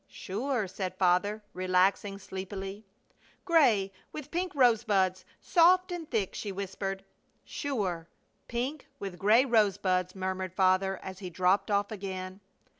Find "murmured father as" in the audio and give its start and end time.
10.15-11.19